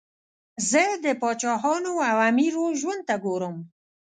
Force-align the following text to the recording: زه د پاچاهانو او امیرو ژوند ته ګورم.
زه 0.69 0.83
د 1.05 1.05
پاچاهانو 1.21 1.91
او 2.09 2.17
امیرو 2.29 2.65
ژوند 2.79 3.01
ته 3.09 3.15
ګورم. 3.25 3.55